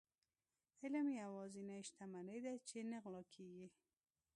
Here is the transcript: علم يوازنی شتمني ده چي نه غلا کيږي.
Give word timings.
علم 0.83 1.05
يوازنی 1.21 1.79
شتمني 1.87 2.37
ده 2.45 2.53
چي 2.67 2.79
نه 2.91 2.97
غلا 3.03 3.23
کيږي. 3.33 3.67